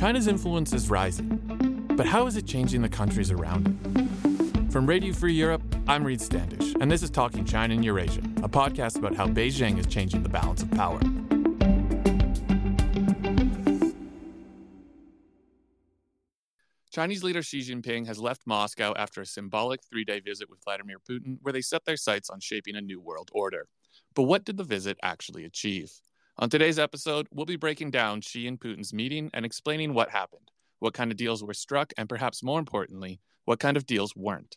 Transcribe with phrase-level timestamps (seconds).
[0.00, 1.28] China's influence is rising,
[1.94, 4.72] but how is it changing the countries around it?
[4.72, 8.48] From Radio Free Europe, I'm Reid Standish, and this is Talking China and Eurasia, a
[8.48, 10.98] podcast about how Beijing is changing the balance of power.
[16.90, 20.96] Chinese leader Xi Jinping has left Moscow after a symbolic three day visit with Vladimir
[20.98, 23.68] Putin, where they set their sights on shaping a new world order.
[24.14, 25.92] But what did the visit actually achieve?
[26.40, 30.50] On today's episode, we'll be breaking down Xi and Putin's meeting and explaining what happened,
[30.78, 34.56] what kind of deals were struck, and perhaps more importantly, what kind of deals weren't.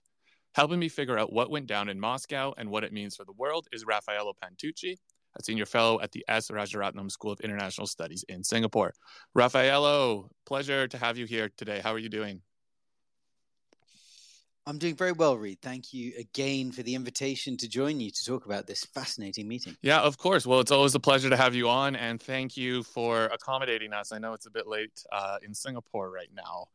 [0.56, 3.34] Helping me figure out what went down in Moscow and what it means for the
[3.34, 4.96] world is Raffaello Pantucci,
[5.38, 6.50] a senior fellow at the S.
[6.50, 8.94] Rajaratnam School of International Studies in Singapore.
[9.36, 11.82] Raffaello, pleasure to have you here today.
[11.84, 12.44] How are you doing?
[14.66, 15.62] I'm doing very well, Reid.
[15.62, 19.76] Thank you again for the invitation to join you to talk about this fascinating meeting.
[19.82, 20.46] Yeah, of course.
[20.46, 24.14] Well, it's always a pleasure to have you on, and thank you for accommodating us.
[24.14, 26.68] I know it's a bit late uh, in Singapore right now.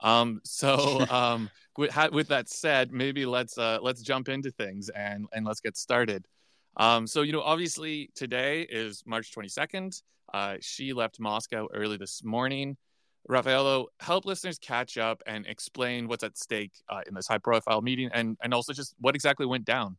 [0.00, 5.26] Um, so, um, with, with, that said, maybe let's uh, let's jump into things and
[5.32, 6.26] and let's get started.
[6.76, 10.02] Um, so, you know, obviously today is March 22nd.
[10.34, 12.76] Uh, Xi left Moscow early this morning.
[13.28, 17.82] Raffaello, help listeners catch up and explain what's at stake uh, in this high profile
[17.82, 19.96] meeting and, and also just what exactly went down.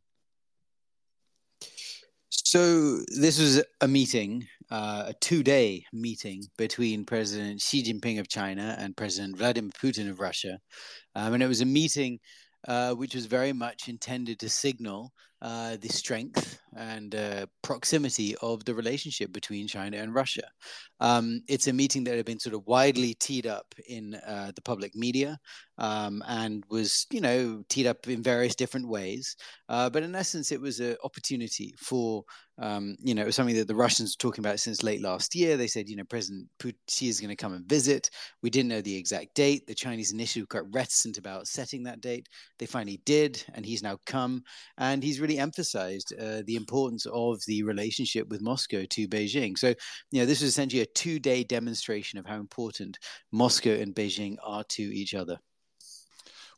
[2.30, 8.28] So, this was a meeting, uh, a two day meeting between President Xi Jinping of
[8.28, 10.58] China and President Vladimir Putin of Russia.
[11.14, 12.18] Um, and it was a meeting
[12.66, 18.64] uh, which was very much intended to signal uh, the strength and uh, proximity of
[18.64, 20.42] the relationship between China and Russia.
[20.98, 24.62] Um, it's a meeting that had been sort of widely teed up in uh, the
[24.62, 25.38] public media
[25.78, 29.36] um, and was, you know, teed up in various different ways.
[29.68, 32.24] Uh, but in essence, it was an opportunity for,
[32.60, 35.34] um, you know, it was something that the Russians were talking about since late last
[35.34, 35.56] year.
[35.56, 38.10] They said, you know, President Putin is going to come and visit.
[38.42, 39.66] We didn't know the exact date.
[39.66, 42.28] The Chinese initially were quite reticent about setting that date.
[42.58, 44.42] They finally did, and he's now come,
[44.76, 49.56] and he's really emphasized uh, the importance of the relationship with Moscow to Beijing.
[49.56, 49.68] So,
[50.10, 52.98] you know, this was essentially a two day demonstration of how important
[53.30, 55.38] Moscow and Beijing are to each other.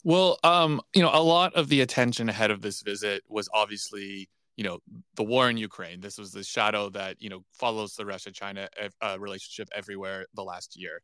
[0.02, 4.30] Well, um, you know, a lot of the attention ahead of this visit was obviously,
[4.56, 4.78] you know,
[5.16, 6.00] the war in Ukraine.
[6.00, 8.68] This was the shadow that, you know, follows the Russia China
[9.00, 11.02] uh, relationship everywhere the last year.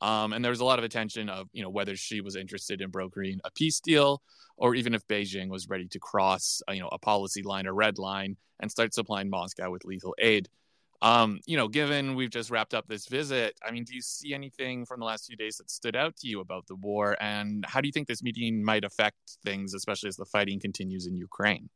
[0.00, 2.80] Um, and there was a lot of attention of you know whether Xi was interested
[2.80, 4.22] in brokering a peace deal
[4.56, 7.74] or even if Beijing was ready to cross uh, you know a policy line or
[7.74, 10.48] red line and start supplying Moscow with lethal aid.
[11.02, 14.32] Um, you know, given we've just wrapped up this visit, I mean, do you see
[14.32, 17.66] anything from the last few days that stood out to you about the war, and
[17.66, 21.14] how do you think this meeting might affect things, especially as the fighting continues in
[21.14, 21.68] Ukraine?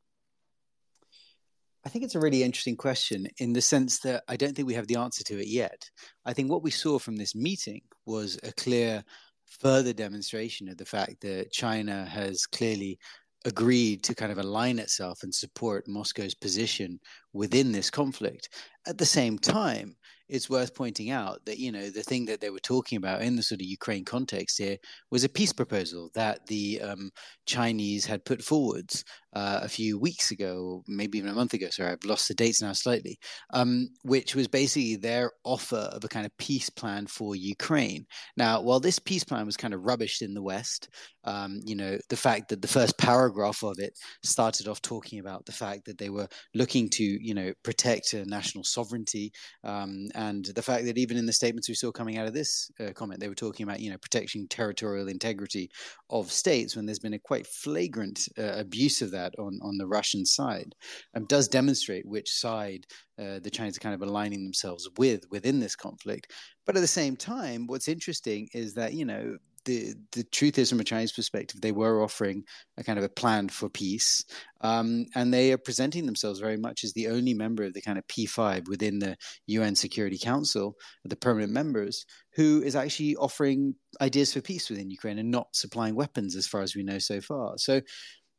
[1.84, 4.74] I think it's a really interesting question in the sense that I don't think we
[4.74, 5.88] have the answer to it yet.
[6.26, 9.02] I think what we saw from this meeting was a clear
[9.46, 12.98] further demonstration of the fact that China has clearly
[13.46, 17.00] agreed to kind of align itself and support Moscow's position
[17.32, 18.50] within this conflict.
[18.86, 19.96] At the same time,
[20.30, 23.34] it's worth pointing out that you know the thing that they were talking about in
[23.34, 24.76] the sort of Ukraine context here
[25.10, 27.10] was a peace proposal that the um,
[27.46, 31.68] Chinese had put forwards uh, a few weeks ago, maybe even a month ago.
[31.70, 33.18] Sorry, I've lost the dates now slightly.
[33.52, 38.06] Um, which was basically their offer of a kind of peace plan for Ukraine.
[38.36, 40.88] Now, while this peace plan was kind of rubbished in the West,
[41.24, 43.92] um, you know the fact that the first paragraph of it
[44.24, 48.64] started off talking about the fact that they were looking to you know protect national
[48.64, 49.30] sovereignty
[49.64, 52.70] um, and the fact that even in the statements we saw coming out of this
[52.80, 55.70] uh, comment, they were talking about you know protecting territorial integrity
[56.08, 59.86] of states when there's been a quite flagrant uh, abuse of that on on the
[59.86, 60.74] Russian side,
[61.14, 62.86] um, does demonstrate which side
[63.18, 66.32] uh, the Chinese are kind of aligning themselves with within this conflict.
[66.66, 70.70] But at the same time, what's interesting is that you know the the truth is,
[70.70, 72.44] from a Chinese perspective, they were offering
[72.78, 74.24] a kind of a plan for peace,
[74.62, 77.98] um, and they are presenting themselves very much as the only member of the kind
[77.98, 80.74] of P5 within the UN Security Council,
[81.04, 85.94] the permanent members, who is actually offering ideas for peace within Ukraine and not supplying
[85.94, 87.54] weapons, as far as we know so far.
[87.58, 87.80] So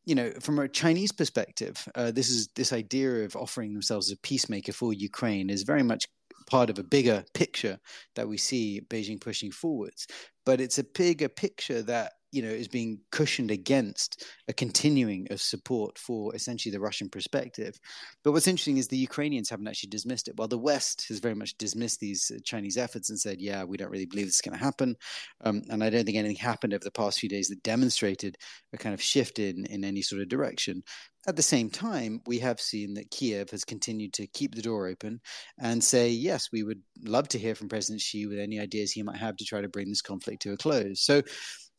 [0.06, 4.18] you know, from a Chinese perspective, uh, this is this idea of offering themselves as
[4.18, 6.06] a peacemaker for Ukraine is very much
[6.48, 7.80] part of a bigger picture
[8.16, 10.08] that we see Beijing pushing forwards.
[10.46, 15.42] But it's a bigger picture that you know, is being cushioned against a continuing of
[15.42, 17.80] support for essentially the Russian perspective.
[18.24, 21.36] But what's interesting is the Ukrainians haven't actually dismissed it, while the West has very
[21.36, 24.42] much dismissed these uh, Chinese efforts and said, "Yeah, we don't really believe this is
[24.42, 24.96] going to happen."
[25.42, 28.38] Um, and I don't think anything happened over the past few days that demonstrated
[28.74, 30.84] a kind of shift in in any sort of direction.
[31.28, 34.88] At the same time, we have seen that Kiev has continued to keep the door
[34.88, 35.22] open
[35.60, 39.04] and say, yes, we would love to hear from President Xi with any ideas he
[39.04, 41.00] might have to try to bring this conflict to a close.
[41.00, 41.22] So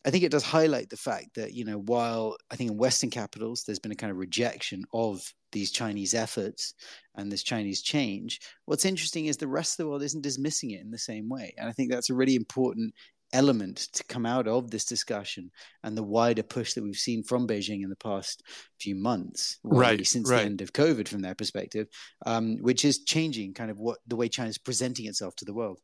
[0.05, 3.11] I think it does highlight the fact that, you know, while I think in Western
[3.11, 5.23] capitals there's been a kind of rejection of
[5.53, 6.75] these Chinese efforts
[7.15, 10.81] and this Chinese change, what's interesting is the rest of the world isn't dismissing it
[10.81, 11.55] in the same way.
[11.57, 12.95] And I think that's a really important
[13.33, 15.51] element to come out of this discussion
[15.83, 18.43] and the wider push that we've seen from Beijing in the past
[18.81, 20.07] few months, right?
[20.07, 20.39] Since right.
[20.39, 21.87] the end of COVID, from their perspective,
[22.27, 25.55] um, which is changing kind of what the way China is presenting itself to the
[25.55, 25.79] world.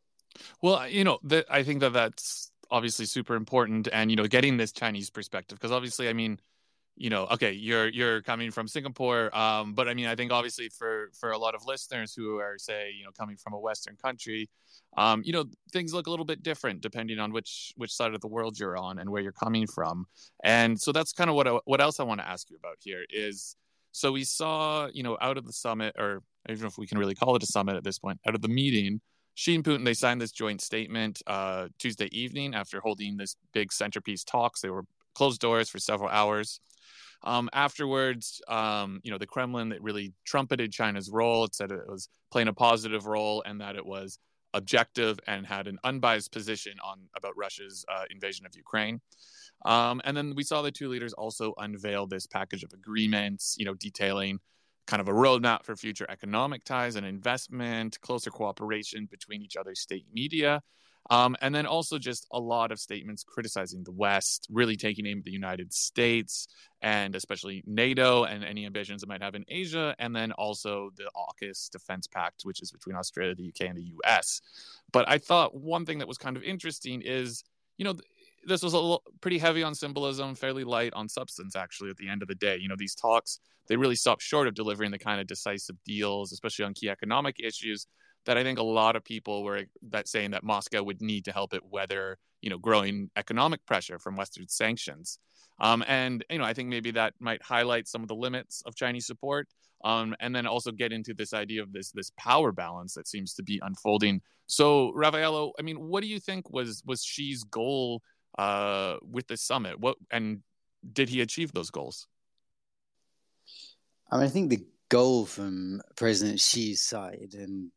[0.62, 4.56] Well, you know, the, I think that that's obviously super important, and you know, getting
[4.56, 6.38] this Chinese perspective because obviously, I mean,
[6.96, 10.68] you know, okay, you're you're coming from Singapore, um, but I mean, I think obviously
[10.68, 13.96] for for a lot of listeners who are say, you know, coming from a Western
[13.96, 14.48] country,
[14.96, 18.20] um, you know, things look a little bit different depending on which which side of
[18.20, 20.06] the world you're on and where you're coming from,
[20.42, 22.78] and so that's kind of what I, what else I want to ask you about
[22.80, 23.54] here is,
[23.92, 26.86] so we saw, you know, out of the summit, or I don't know if we
[26.86, 29.00] can really call it a summit at this point, out of the meeting.
[29.38, 33.72] Xi and Putin, they signed this joint statement uh, Tuesday evening after holding this big
[33.72, 34.60] centerpiece talks.
[34.60, 36.58] They were closed doors for several hours.
[37.22, 41.44] Um, afterwards, um, you know, the Kremlin that really trumpeted China's role.
[41.44, 44.18] It said it was playing a positive role and that it was
[44.54, 49.00] objective and had an unbiased position on about Russia's uh, invasion of Ukraine.
[49.64, 53.66] Um, and then we saw the two leaders also unveil this package of agreements, you
[53.66, 54.40] know, detailing
[54.88, 59.80] kind of a roadmap for future economic ties and investment, closer cooperation between each other's
[59.80, 60.62] state media,
[61.10, 65.18] um, and then also just a lot of statements criticizing the West, really taking aim
[65.18, 66.48] at the United States
[66.80, 71.10] and especially NATO and any ambitions it might have in Asia, and then also the
[71.14, 74.40] AUKUS Defense Pact, which is between Australia, the UK, and the US.
[74.90, 77.44] But I thought one thing that was kind of interesting is,
[77.76, 77.94] you know,
[78.44, 82.08] this was a little, pretty heavy on symbolism, fairly light on substance, actually, at the
[82.08, 82.56] end of the day.
[82.56, 86.32] You know, these talks, they really stopped short of delivering the kind of decisive deals,
[86.32, 87.86] especially on key economic issues
[88.26, 91.32] that I think a lot of people were that saying that Moscow would need to
[91.32, 95.18] help it weather, you know, growing economic pressure from Western sanctions.
[95.60, 98.74] Um, and you know, I think maybe that might highlight some of the limits of
[98.74, 99.48] Chinese support,
[99.84, 103.34] um, and then also get into this idea of this this power balance that seems
[103.34, 104.20] to be unfolding.
[104.46, 108.02] So, Raffaello, I mean, what do you think was was Xi's goal
[108.38, 109.78] uh, with this summit?
[109.78, 110.42] What and
[110.92, 112.06] did he achieve those goals?
[114.10, 117.70] I mean, I think the goal from President Xi's side, and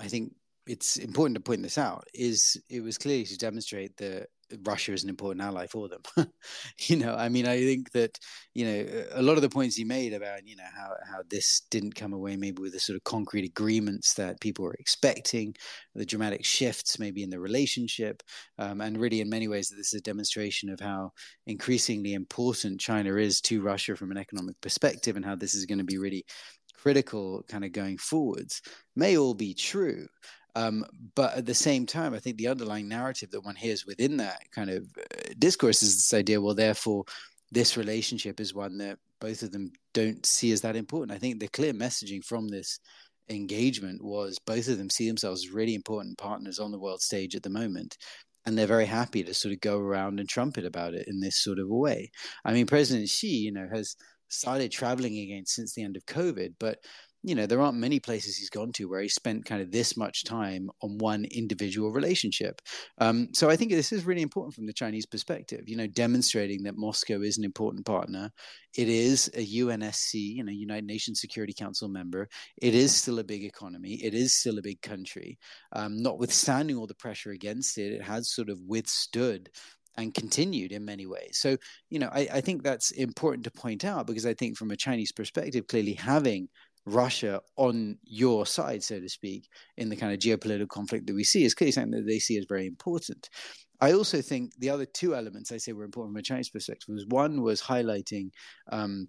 [0.00, 0.34] I think
[0.66, 4.28] it's important to point this out, is it was clearly to demonstrate that
[4.64, 6.02] Russia is an important ally for them.
[6.78, 8.18] you know, I mean, I think that
[8.54, 11.62] you know a lot of the points you made about you know how how this
[11.70, 15.54] didn't come away maybe with the sort of concrete agreements that people were expecting,
[15.94, 18.22] the dramatic shifts maybe in the relationship,
[18.58, 21.10] um, and really in many ways this is a demonstration of how
[21.46, 25.78] increasingly important China is to Russia from an economic perspective, and how this is going
[25.78, 26.24] to be really
[26.74, 28.62] critical kind of going forwards
[28.94, 30.06] may all be true.
[30.56, 34.16] Um, but at the same time, I think the underlying narrative that one hears within
[34.16, 37.04] that kind of uh, discourse is this idea well, therefore,
[37.52, 41.12] this relationship is one that both of them don't see as that important.
[41.12, 42.80] I think the clear messaging from this
[43.28, 47.36] engagement was both of them see themselves as really important partners on the world stage
[47.36, 47.98] at the moment.
[48.46, 51.42] And they're very happy to sort of go around and trumpet about it in this
[51.42, 52.10] sort of a way.
[52.46, 53.94] I mean, President Xi, you know, has
[54.28, 56.78] started traveling again since the end of COVID, but
[57.26, 59.96] you know there aren't many places he's gone to where he spent kind of this
[59.96, 62.62] much time on one individual relationship.
[62.98, 66.62] Um, so i think this is really important from the chinese perspective you know demonstrating
[66.62, 68.30] that moscow is an important partner.
[68.76, 72.28] It is a unsc you know united nations security council member.
[72.62, 73.94] It is still a big economy.
[73.94, 75.38] It is still a big country.
[75.72, 79.50] Um, notwithstanding all the pressure against it it has sort of withstood
[79.96, 81.38] and continued in many ways.
[81.40, 81.56] So,
[81.90, 84.76] you know, I, I, think that's important to point out because I think from a
[84.76, 86.48] Chinese perspective, clearly having
[86.86, 91.24] Russia on your side, so to speak, in the kind of geopolitical conflict that we
[91.24, 93.28] see is clearly something that they see as very important.
[93.80, 96.88] I also think the other two elements I say were important from a Chinese perspective
[96.88, 98.30] was one was highlighting
[98.70, 99.08] um,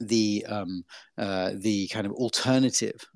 [0.00, 0.84] the um,
[1.16, 3.06] uh, the kind of alternative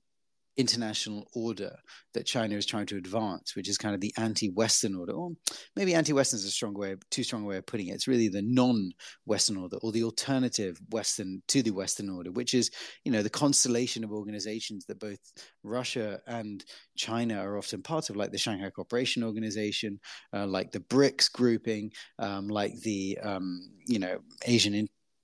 [0.61, 1.77] international order
[2.15, 5.31] that China is trying to advance, which is kind of the anti-Western order, or
[5.77, 7.95] maybe anti-Western is a strong way, too strong a way of putting it.
[7.95, 12.71] It's really the non-Western order or the alternative Western to the Western order, which is
[13.05, 15.19] you know the constellation of organizations that both
[15.63, 16.65] Russia and
[16.97, 19.99] China are often part of, like the Shanghai Cooperation Organization,
[20.33, 24.75] uh, like the BRICS grouping, um, like the um, you know Asian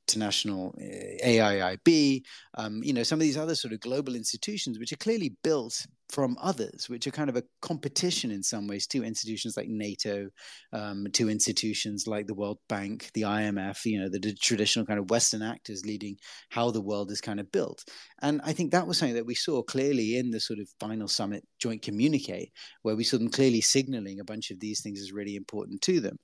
[0.09, 2.23] international uh, AIIB,
[2.57, 5.87] um, you know, some of these other sort of global institutions, which are clearly built
[6.09, 10.29] from others, which are kind of a competition in some ways to institutions like NATO,
[10.73, 15.01] um, to institutions like the World Bank, the IMF, you know, the, the, traditional kind
[15.01, 16.17] of Western actors leading
[16.51, 17.85] how the world is kind of built.
[18.23, 21.09] And I think that was something that we saw clearly in the sort of final
[21.09, 25.13] summit joint communique, where we saw them clearly signaling a bunch of these things as
[25.13, 26.19] really important to them.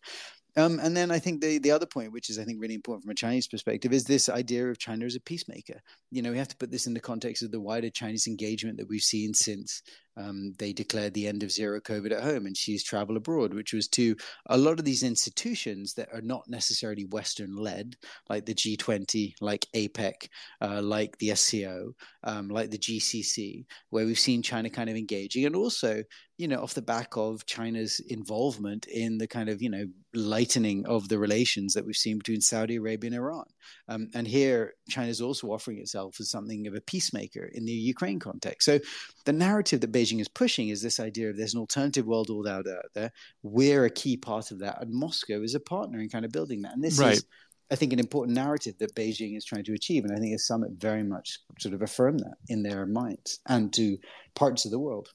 [0.57, 3.05] Um, and then I think the, the other point, which is I think really important
[3.05, 5.81] from a Chinese perspective, is this idea of China as a peacemaker.
[6.11, 8.77] You know, we have to put this in the context of the wider Chinese engagement
[8.77, 9.83] that we've seen since
[10.17, 13.73] um, they declared the end of zero COVID at home and Xi's travel abroad, which
[13.73, 14.17] was to
[14.47, 17.97] a lot of these institutions that are not necessarily Western led,
[18.29, 20.29] like the G20, like APEC,
[20.61, 25.47] uh, like the SCO, um, like the GCC, where we've seen China kind of engaging,
[25.47, 26.03] and also,
[26.39, 30.85] you know, off the back of China's involvement in the kind of, you know, lightening
[30.87, 33.45] of the relations that we've seen between Saudi Arabia and Iran.
[33.89, 37.73] Um, and here, China is also offering itself as something of a peacemaker in the
[37.73, 38.67] Ukraine context.
[38.67, 38.79] So
[39.25, 42.49] the narrative that Beijing is pushing is this idea of there's an alternative world all
[42.49, 43.13] out there.
[43.43, 46.63] We're a key part of that, and Moscow is a partner in kind of building
[46.63, 46.75] that.
[46.75, 47.15] And this right.
[47.15, 47.25] is,
[47.71, 50.05] I think, an important narrative that Beijing is trying to achieve.
[50.05, 53.73] And I think the summit very much sort of affirmed that in their minds and
[53.75, 53.99] to
[54.35, 55.09] parts of the world.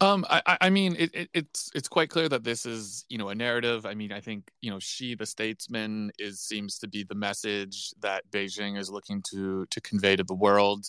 [0.00, 3.30] Um, I, I mean, it, it, it's it's quite clear that this is you know
[3.30, 3.84] a narrative.
[3.84, 7.90] I mean, I think you know Xi, the statesman, is seems to be the message
[8.00, 10.86] that Beijing is looking to to convey to the world.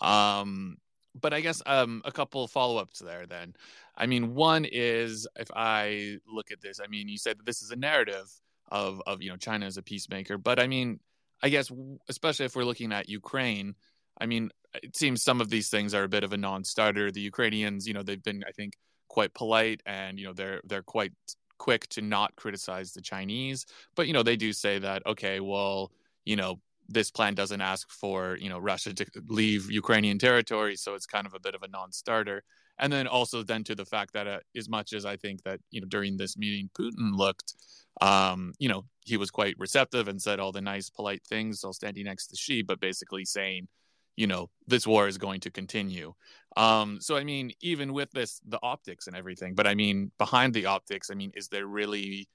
[0.00, 0.76] Um,
[1.20, 3.26] but I guess um, a couple follow ups there.
[3.26, 3.54] Then,
[3.96, 7.62] I mean, one is if I look at this, I mean, you said that this
[7.62, 8.30] is a narrative
[8.70, 11.00] of of you know China as a peacemaker, but I mean,
[11.42, 11.70] I guess
[12.08, 13.74] especially if we're looking at Ukraine,
[14.20, 14.50] I mean,
[14.82, 17.10] it seems some of these things are a bit of a non-starter.
[17.10, 18.74] The Ukrainians, you know, they've been, I think,
[19.08, 21.12] quite polite, and you know, they're they're quite
[21.58, 23.66] quick to not criticize the Chinese.
[23.94, 25.92] But you know, they do say that, okay, well,
[26.24, 26.60] you know,
[26.92, 31.26] this plan doesn't ask for you know Russia to leave Ukrainian territory, so it's kind
[31.26, 32.42] of a bit of a non-starter.
[32.78, 35.60] And then also then to the fact that uh, as much as I think that
[35.70, 37.54] you know during this meeting Putin looked,
[38.00, 41.72] um, you know, he was quite receptive and said all the nice polite things while
[41.72, 43.68] standing next to Xi, but basically saying
[44.16, 46.12] you know this war is going to continue
[46.56, 50.52] um so i mean even with this the optics and everything but i mean behind
[50.52, 52.28] the optics i mean is there really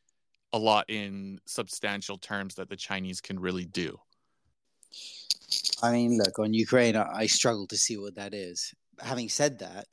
[0.53, 3.95] a lot in substantial terms that the chinese can really do
[5.83, 9.59] i mean look on ukraine i, I struggle to see what that is having said
[9.59, 9.87] that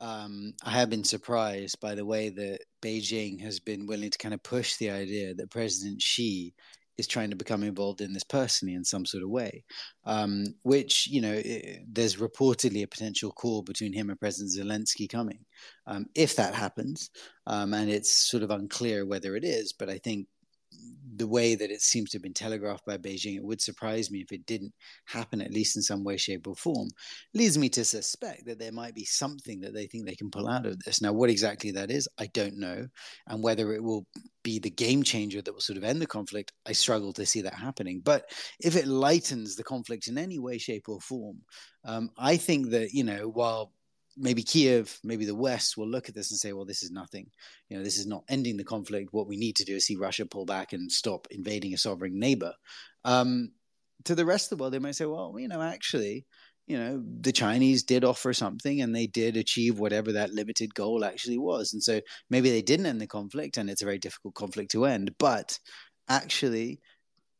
[0.00, 4.34] um, I have been surprised by the way that Beijing has been willing to kind
[4.34, 6.52] of push the idea that President Xi
[6.96, 9.64] is trying to become involved in this personally in some sort of way,
[10.04, 11.42] um, which, you know,
[11.88, 15.40] there's reportedly a potential call between him and President Zelensky coming.
[15.86, 17.10] Um, if that happens,
[17.46, 20.28] um, and it's sort of unclear whether it is, but I think
[21.16, 24.20] the way that it seems to have been telegraphed by Beijing, it would surprise me
[24.20, 24.72] if it didn't
[25.06, 26.88] happen, at least in some way, shape, or form.
[27.34, 30.48] Leads me to suspect that there might be something that they think they can pull
[30.48, 31.00] out of this.
[31.00, 32.86] Now, what exactly that is, I don't know.
[33.28, 34.06] And whether it will
[34.42, 37.42] be the game changer that will sort of end the conflict, I struggle to see
[37.42, 38.00] that happening.
[38.04, 41.38] But if it lightens the conflict in any way, shape, or form,
[41.84, 43.72] um, I think that, you know, while
[44.16, 47.26] maybe Kiev, maybe the West will look at this and say, well, this is nothing.
[47.68, 49.12] You know, this is not ending the conflict.
[49.12, 52.18] What we need to do is see Russia pull back and stop invading a sovereign
[52.18, 52.52] neighbor.
[53.04, 53.52] Um,
[54.04, 56.26] to the rest of the world, they might say, well, you know, actually,
[56.66, 61.04] you know, the Chinese did offer something and they did achieve whatever that limited goal
[61.04, 61.72] actually was.
[61.72, 64.86] And so maybe they didn't end the conflict and it's a very difficult conflict to
[64.86, 65.58] end, but
[66.08, 66.80] actually,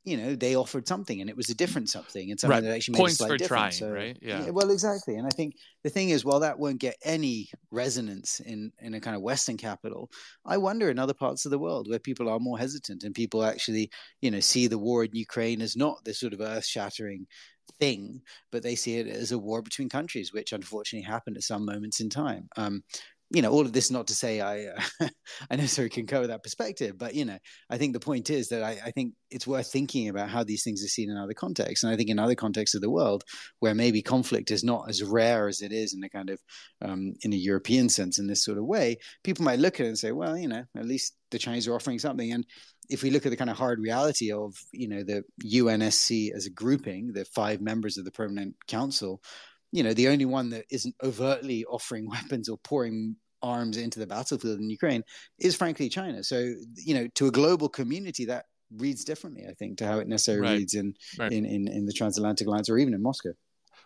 [0.04, 2.64] you know they offered something and it was a different something and something right.
[2.64, 3.78] that actually points made for difference.
[3.78, 4.44] trying so, right yeah.
[4.44, 4.50] yeah.
[4.50, 8.70] well exactly and i think the thing is while that won't get any resonance in
[8.80, 10.10] in a kind of western capital
[10.44, 13.44] i wonder in other parts of the world where people are more hesitant and people
[13.44, 17.26] actually you know see the war in ukraine as not this sort of earth-shattering
[17.78, 18.20] thing,
[18.52, 22.00] but they see it as a war between countries, which unfortunately happened at some moments
[22.00, 22.48] in time.
[22.56, 22.82] Um,
[23.34, 25.08] you know, all of this not to say I uh,
[25.50, 27.38] I necessarily concur with that perspective, but you know,
[27.68, 30.62] I think the point is that I, I, think it's worth thinking about how these
[30.62, 33.24] things are seen in other contexts, and I think in other contexts of the world
[33.58, 36.40] where maybe conflict is not as rare as it is in a kind of
[36.80, 39.88] um, in a European sense in this sort of way, people might look at it
[39.88, 42.46] and say, well, you know, at least the Chinese are offering something, and
[42.88, 46.46] if we look at the kind of hard reality of you know the UNSC as
[46.46, 49.20] a grouping, the five members of the Permanent Council
[49.74, 54.06] you know, the only one that isn't overtly offering weapons or pouring arms into the
[54.06, 55.04] battlefield in Ukraine
[55.38, 56.24] is frankly China.
[56.24, 58.46] So, you know, to a global community that
[58.76, 60.58] reads differently, I think, to how it necessarily right.
[60.58, 61.32] reads in, right.
[61.32, 63.32] in, in, in the transatlantic alliance or even in Moscow.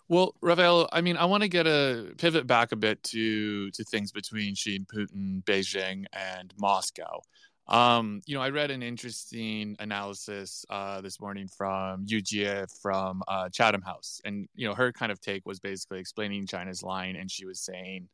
[0.08, 3.84] Well, Rafael, I mean, I want to get a pivot back a bit to to
[3.84, 7.20] things between Xi and Putin, Beijing, and Moscow.
[7.66, 13.22] Um, you know, I read an interesting analysis uh, this morning from Yu Jie from
[13.28, 17.14] uh, Chatham House, and you know, her kind of take was basically explaining China's line,
[17.16, 18.08] and she was saying,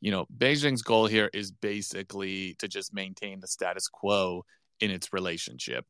[0.00, 4.44] you know, Beijing's goal here is basically to just maintain the status quo
[4.80, 5.84] in its relationship,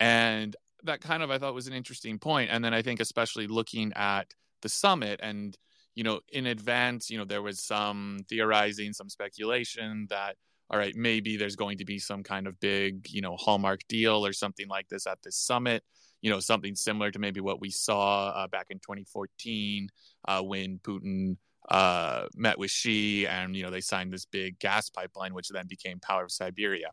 [0.00, 2.50] and that kind of I thought was an interesting point.
[2.50, 5.56] And then I think especially looking at the summit and
[5.94, 10.36] you know in advance you know there was some theorizing some speculation that
[10.70, 14.24] all right maybe there's going to be some kind of big you know hallmark deal
[14.24, 15.82] or something like this at this summit
[16.22, 19.88] you know something similar to maybe what we saw uh, back in 2014
[20.28, 21.36] uh, when putin
[21.68, 25.66] uh, met with Xi and you know they signed this big gas pipeline which then
[25.66, 26.90] became power of siberia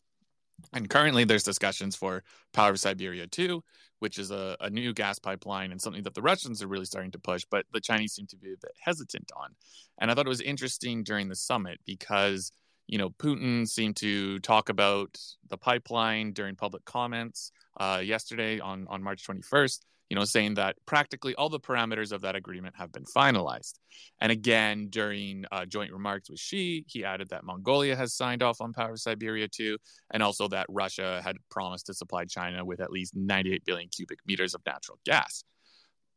[0.74, 2.24] and currently, there's discussions for
[2.54, 3.64] Power of Siberia 2,
[4.00, 7.12] which is a, a, new gas pipeline and something that the Russians are really starting
[7.12, 9.56] to push, but the Chinese seem to be a bit hesitant on.
[10.00, 12.52] And I thought it was interesting during the summit because,
[12.88, 15.18] you know, Putin seemed to talk about
[15.50, 20.76] the pipeline during public comments uh, yesterday on, on March 21st you know, saying that
[20.88, 23.74] practically all the parameters of that agreement have been finalized.
[24.20, 28.60] And again, during uh, joint remarks with Xi, he added that Mongolia has signed off
[28.60, 29.78] on Power Siberia 2,
[30.12, 34.20] and also that Russia had promised to supply China with at least 98 billion cubic
[34.26, 35.44] meters of natural gas.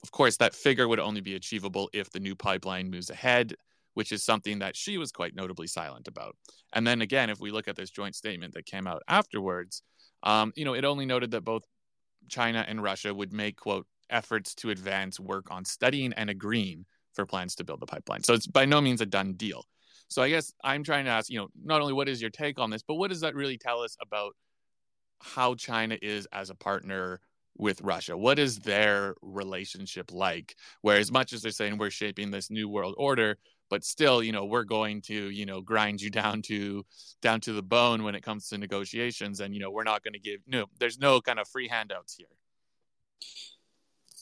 [0.03, 3.55] Of course, that figure would only be achievable if the new pipeline moves ahead,
[3.95, 6.35] which is something that Xi was quite notably silent about.
[6.73, 9.83] And then again, if we look at this joint statement that came out afterwards,
[10.23, 11.65] um, you know, it only noted that both
[12.29, 17.27] China and Russia would make, quote, efforts to advance work on studying and agreeing for
[17.27, 18.23] plans to build the pipeline.
[18.23, 19.65] So it's by no means a done deal.
[20.09, 22.59] So I guess I'm trying to ask, you know, not only what is your take
[22.59, 24.35] on this, but what does that really tell us about
[25.21, 27.21] how China is as a partner
[27.57, 28.17] with Russia?
[28.17, 30.57] What is their relationship like?
[30.83, 33.39] Where as much as they're saying we're shaping this new world order,
[33.73, 36.85] but still, you know, we're going to, you know, grind you down to
[37.23, 40.13] down to the bone when it comes to negotiations, and you know, we're not going
[40.13, 40.67] to give no.
[40.79, 42.27] There's no kind of free handouts here.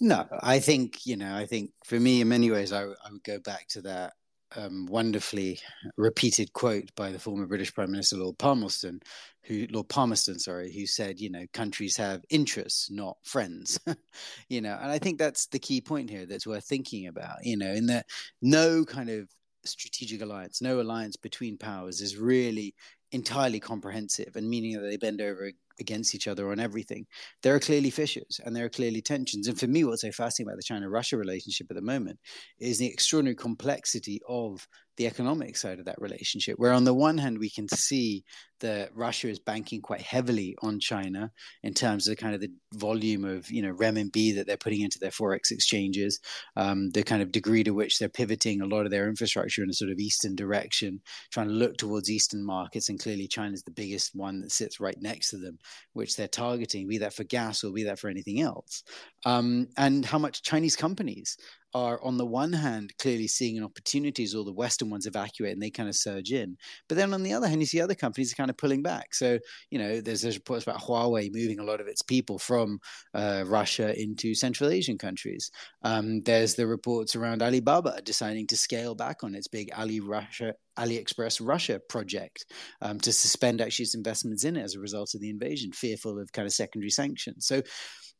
[0.00, 1.34] No, I think you know.
[1.34, 4.12] I think for me, in many ways, I, I would go back to that
[4.54, 5.58] um, wonderfully
[5.96, 9.00] repeated quote by the former British Prime Minister Lord Palmerston,
[9.42, 13.80] who Lord Palmerston, sorry, who said, you know, countries have interests, not friends.
[14.48, 17.44] you know, and I think that's the key point here that's worth thinking about.
[17.44, 18.06] You know, in that
[18.40, 19.28] no kind of
[19.64, 22.74] strategic alliance, no alliance between powers is really
[23.12, 27.06] entirely comprehensive and meaning that they bend over against each other on everything.
[27.42, 29.48] There are clearly fissures and there are clearly tensions.
[29.48, 32.18] And for me, what's so fascinating about the China Russia relationship at the moment
[32.58, 34.68] is the extraordinary complexity of
[35.00, 38.22] the economic side of that relationship, where on the one hand, we can see
[38.60, 41.30] that Russia is banking quite heavily on China
[41.62, 44.98] in terms of kind of the volume of, you know, renminbi that they're putting into
[44.98, 46.20] their forex exchanges,
[46.54, 49.70] um, the kind of degree to which they're pivoting a lot of their infrastructure in
[49.70, 51.00] a sort of eastern direction,
[51.32, 52.90] trying to look towards eastern markets.
[52.90, 55.58] And clearly, China's the biggest one that sits right next to them,
[55.94, 58.82] which they're targeting, be that for gas or be that for anything else.
[59.24, 61.38] Um, and how much Chinese companies
[61.74, 65.52] are on the one hand clearly seeing an opportunity as all the Western ones evacuate
[65.52, 66.56] and they kind of surge in.
[66.88, 69.14] But then on the other hand, you see other companies are kind of pulling back.
[69.14, 69.38] So,
[69.70, 72.78] you know, there's, there's reports about Huawei moving a lot of its people from
[73.14, 75.50] uh, Russia into Central Asian countries.
[75.82, 80.54] Um, there's the reports around Alibaba deciding to scale back on its big Ali Russia
[80.78, 82.46] AliExpress Russia project
[82.80, 86.18] um, to suspend actually its investments in it as a result of the invasion, fearful
[86.18, 87.46] of kind of secondary sanctions.
[87.46, 87.62] So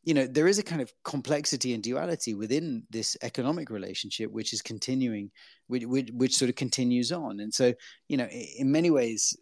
[0.03, 4.53] you know there is a kind of complexity and duality within this economic relationship which
[4.53, 5.31] is continuing
[5.67, 7.41] which, which, which, sort of continues on.
[7.41, 7.73] And so
[8.09, 9.37] you know in many ways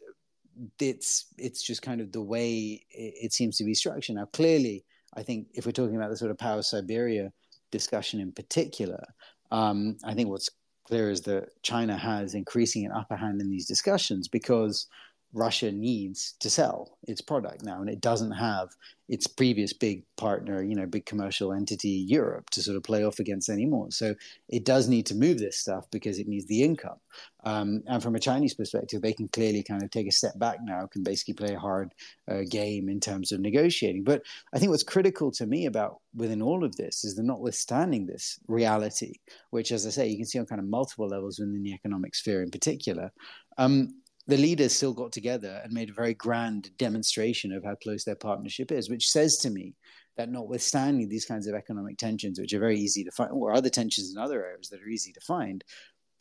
[0.81, 4.17] it's it's just kind of the way it, seems to be structured.
[4.17, 7.33] Now clearly i think if we're talking about the sort of power siberia
[7.71, 9.03] discussion in particular
[9.51, 10.51] um, i think what's
[10.87, 14.87] clear is that china has increasing an upper hand in these discussions because
[15.33, 18.71] Russia needs to sell its product now, and it doesn't have
[19.09, 23.19] its previous big partner, you know, big commercial entity, Europe, to sort of play off
[23.19, 23.91] against anymore.
[23.91, 24.15] So
[24.49, 26.99] it does need to move this stuff because it needs the income.
[27.45, 30.59] Um, and from a Chinese perspective, they can clearly kind of take a step back
[30.63, 31.95] now, can basically play a hard
[32.31, 34.05] uh, game in terms of negotiating.
[34.05, 38.07] But I think what's critical to me about within all of this is that notwithstanding
[38.07, 39.15] this reality,
[39.51, 42.15] which, as I say, you can see on kind of multiple levels within the economic
[42.15, 43.11] sphere in particular.
[43.57, 43.95] Um,
[44.29, 48.15] the leaders still got together and made a very grand demonstration of how close their
[48.15, 49.75] partnership is, which says to me
[50.19, 53.71] that notwithstanding these kinds of economic tensions, which are very easy to find, or other
[53.71, 55.65] tensions in other areas that are easy to find,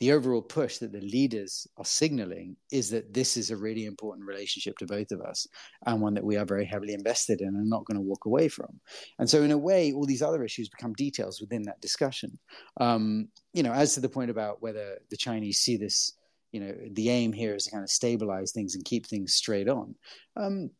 [0.00, 4.26] the overall push that the leaders are signaling is that this is a really important
[4.26, 5.46] relationship to both of us
[5.86, 8.48] and one that we are very heavily invested in and not going to walk away
[8.48, 8.80] from.
[9.18, 12.38] And so, in a way, all these other issues become details within that discussion.
[12.80, 16.12] Um, you know, as to the point about whether the Chinese see this,
[16.52, 19.68] you know, the aim here is to kind of stabilize things and keep things straight
[19.68, 19.94] on.
[20.36, 20.70] Um,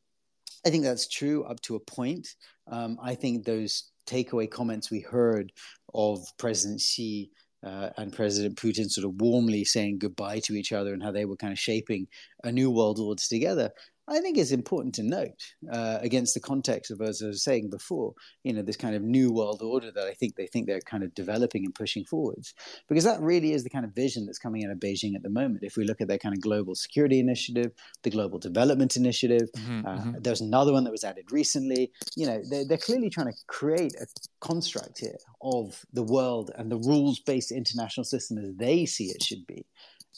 [0.66, 2.28] I think that's true up to a point.
[2.70, 5.52] Um, I think those takeaway comments we heard
[5.94, 7.30] of President Xi
[7.64, 11.24] uh, and President Putin sort of warmly saying goodbye to each other and how they
[11.24, 12.06] were kind of shaping
[12.44, 13.70] a new world order together.
[14.10, 17.68] I think it's important to note uh, against the context of, as I was saying
[17.68, 20.80] before, you know, this kind of new world order that I think they think they're
[20.80, 22.54] kind of developing and pushing forwards,
[22.88, 25.28] because that really is the kind of vision that's coming out of Beijing at the
[25.28, 25.62] moment.
[25.62, 29.86] If we look at their kind of global security initiative, the global development initiative, mm-hmm,
[29.86, 30.12] uh, mm-hmm.
[30.20, 31.92] there's another one that was added recently.
[32.16, 34.06] You know, they're, they're clearly trying to create a
[34.40, 39.46] construct here of the world and the rules-based international system as they see it should
[39.46, 39.66] be,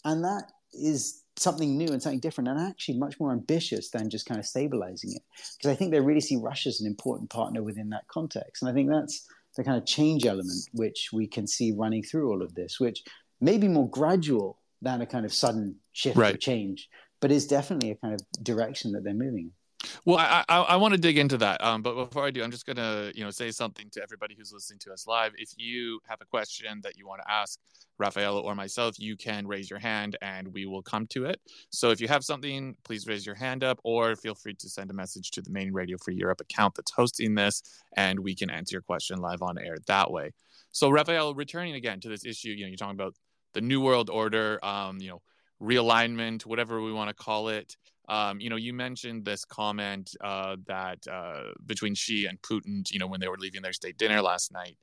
[0.05, 4.27] and that is something new and something different and actually much more ambitious than just
[4.27, 5.23] kind of stabilizing it.
[5.57, 8.63] Because i think they really see russia as an important partner within that context.
[8.63, 9.27] And i think that's
[9.57, 13.03] the kind of change element which we can see running through all of this which
[13.41, 16.35] may be more gradual than a kind of sudden shift right.
[16.35, 16.89] or change
[17.21, 19.51] but is definitely a kind of direction that they're moving
[20.05, 22.51] well, I I, I want to dig into that, um, but before I do, I'm
[22.51, 25.33] just gonna you know say something to everybody who's listening to us live.
[25.37, 27.59] If you have a question that you want to ask
[27.99, 31.41] Raphael or myself, you can raise your hand and we will come to it.
[31.71, 34.91] So if you have something, please raise your hand up, or feel free to send
[34.91, 37.63] a message to the main Radio Free Europe account that's hosting this,
[37.97, 40.33] and we can answer your question live on air that way.
[40.73, 43.15] So Rafael, returning again to this issue, you know, you're talking about
[43.55, 45.23] the New World Order, um, you know,
[45.61, 47.77] realignment, whatever we want to call it.
[48.11, 52.99] Um, you know, you mentioned this comment uh, that uh, between Xi and Putin, you
[52.99, 54.77] know, when they were leaving their state dinner last night.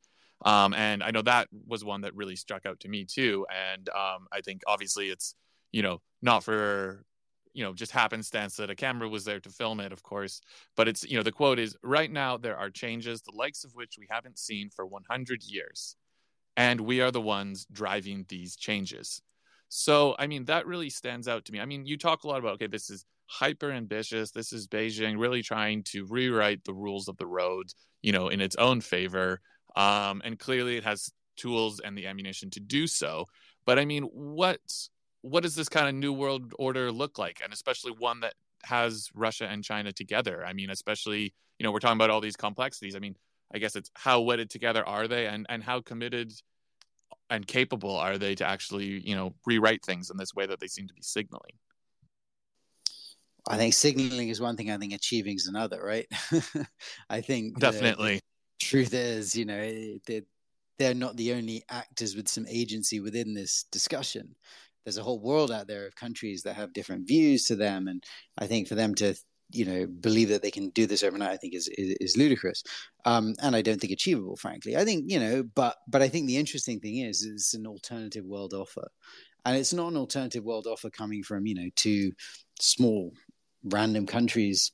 [0.46, 3.46] Um, and I know that was one that really struck out to me too.
[3.74, 5.36] And um, I think obviously it's,
[5.74, 7.04] you know, not for,
[7.52, 10.40] you know, just happenstance that a camera was there to film it, of course.
[10.78, 13.72] But it's, you know, the quote is right now there are changes, the likes of
[13.74, 15.98] which we haven't seen for 100 years.
[16.56, 19.22] And we are the ones driving these changes.
[19.68, 21.60] So, I mean, that really stands out to me.
[21.60, 24.32] I mean, you talk a lot about, okay, this is hyper ambitious.
[24.32, 27.68] This is Beijing really trying to rewrite the rules of the road,
[28.02, 29.42] you know, in its own favor.
[29.76, 33.26] Um, and clearly it has tools and the ammunition to do so.
[33.66, 34.60] But I mean, what
[35.22, 37.42] what does this kind of new world order look like?
[37.44, 40.46] And especially one that has Russia and China together.
[40.46, 42.96] I mean, especially, you know, we're talking about all these complexities.
[42.96, 43.16] I mean,
[43.54, 46.32] I guess it's how wedded together are they and, and how committed
[47.30, 50.68] and capable are they to actually, you know, rewrite things in this way that they
[50.68, 51.54] seem to be signaling?
[53.50, 54.72] I think signaling is one thing.
[54.72, 56.08] I think achieving is another, right?
[57.10, 58.16] I think definitely.
[58.16, 58.22] The,
[58.60, 59.72] the truth is, you know,
[60.06, 60.22] they're,
[60.80, 64.36] they're not the only actors with some agency within this discussion.
[64.86, 68.04] There's a whole world out there of countries that have different views to them, and
[68.38, 69.16] I think for them to
[69.52, 72.64] you know believe that they can do this overnight i think is is, is ludicrous
[73.06, 76.28] um, and i don't think achievable frankly i think you know but but i think
[76.28, 78.88] the interesting thing is it's an alternative world offer
[79.46, 82.12] and it's not an alternative world offer coming from you know two
[82.60, 83.14] small
[83.70, 84.72] random countries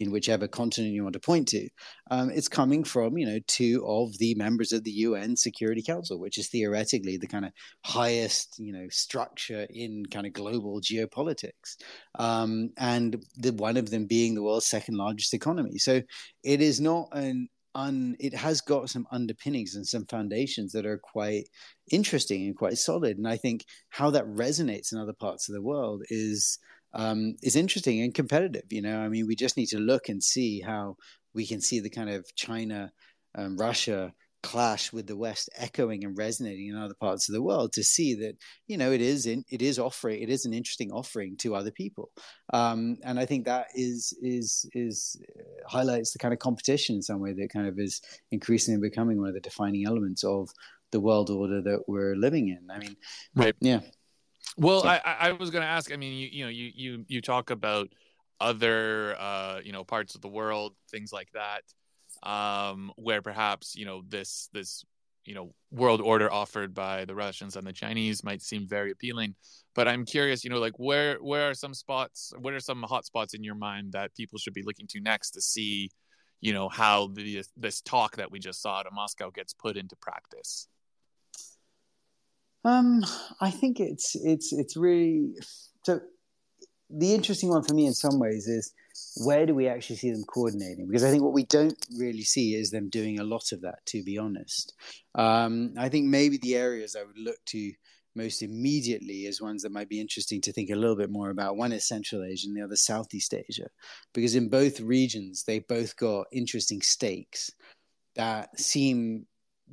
[0.00, 1.68] in whichever continent you want to point to.
[2.10, 6.18] Um, it's coming from, you know, two of the members of the UN Security Council,
[6.18, 7.52] which is theoretically the kind of
[7.84, 11.76] highest, you know, structure in kind of global geopolitics,
[12.18, 15.78] um, and the one of them being the world's second largest economy.
[15.78, 16.00] So
[16.42, 20.98] it is not an un, it has got some underpinnings and some foundations that are
[20.98, 21.44] quite
[21.92, 23.18] interesting and quite solid.
[23.18, 26.58] And I think how that resonates in other parts of the world is
[26.92, 28.64] um, is interesting and competitive.
[28.70, 30.96] You know, I mean, we just need to look and see how
[31.34, 32.92] we can see the kind of China,
[33.36, 37.72] um, Russia clash with the West echoing and resonating in other parts of the world
[37.74, 40.90] to see that you know it is in, it is offering it is an interesting
[40.90, 42.10] offering to other people
[42.54, 47.02] um, and I think that is is is uh, highlights the kind of competition in
[47.02, 48.00] some way that kind of is
[48.30, 50.48] increasingly becoming one of the defining elements of
[50.90, 52.70] the world order that we're living in.
[52.70, 52.96] I mean,
[53.34, 53.54] right?
[53.60, 53.80] Yeah.
[54.56, 55.92] Well, I, I was going to ask.
[55.92, 57.88] I mean, you you know, you you you talk about
[58.40, 61.62] other uh, you know parts of the world, things like that,
[62.28, 64.84] um, where perhaps you know this this
[65.24, 69.34] you know world order offered by the Russians and the Chinese might seem very appealing.
[69.74, 72.32] But I'm curious, you know, like where where are some spots?
[72.38, 75.30] What are some hot spots in your mind that people should be looking to next
[75.32, 75.90] to see,
[76.40, 79.96] you know, how the this talk that we just saw at Moscow gets put into
[79.96, 80.66] practice?
[82.64, 83.04] Um,
[83.40, 85.34] I think it's it's it's really
[85.84, 86.00] so.
[86.92, 88.72] The interesting one for me, in some ways, is
[89.24, 90.88] where do we actually see them coordinating?
[90.88, 93.86] Because I think what we don't really see is them doing a lot of that,
[93.86, 94.74] to be honest.
[95.14, 97.72] Um, I think maybe the areas I would look to
[98.16, 101.56] most immediately as ones that might be interesting to think a little bit more about.
[101.56, 103.68] One is Central Asia and the other Southeast Asia,
[104.12, 107.52] because in both regions, they both got interesting stakes
[108.16, 109.26] that seem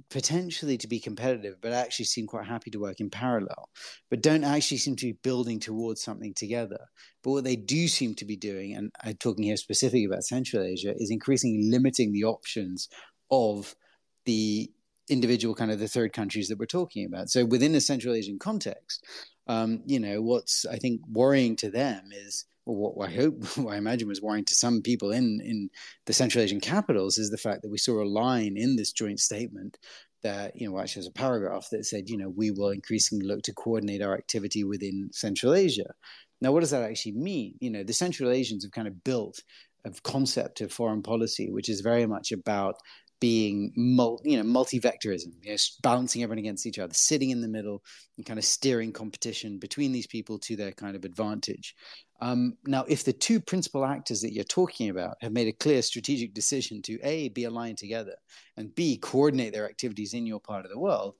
[0.09, 3.69] potentially to be competitive, but actually seem quite happy to work in parallel,
[4.09, 6.79] but don't actually seem to be building towards something together.
[7.23, 10.63] But what they do seem to be doing, and I'm talking here specifically about Central
[10.63, 12.89] Asia, is increasingly limiting the options
[13.31, 13.75] of
[14.25, 14.71] the
[15.09, 17.29] individual kind of the third countries that we're talking about.
[17.29, 19.05] So within the Central Asian context,
[19.47, 23.77] um, you know, what's I think worrying to them is what I hope, what I
[23.77, 25.69] imagine was worrying to some people in in
[26.05, 29.19] the Central Asian capitals is the fact that we saw a line in this joint
[29.19, 29.77] statement
[30.23, 33.41] that you know actually has a paragraph that said you know we will increasingly look
[33.43, 35.93] to coordinate our activity within Central Asia.
[36.39, 37.55] Now, what does that actually mean?
[37.59, 39.41] You know, the Central Asians have kind of built
[39.85, 42.75] a concept of foreign policy, which is very much about
[43.19, 47.47] being mul- you know multi-vectorism you know, balancing everyone against each other sitting in the
[47.47, 47.81] middle
[48.17, 51.73] and kind of steering competition between these people to their kind of advantage
[52.19, 55.81] um, now if the two principal actors that you're talking about have made a clear
[55.81, 58.15] strategic decision to a be aligned together
[58.55, 61.15] and b coordinate their activities in your part of the world